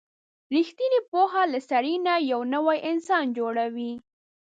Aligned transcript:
رښتینې 0.55 0.99
پوهه 1.11 1.43
له 1.53 1.59
سړي 1.69 1.95
نه 2.05 2.13
یو 2.31 2.41
نوی 2.53 2.77
انسان 2.91 3.25
جوړوي. 3.37 3.93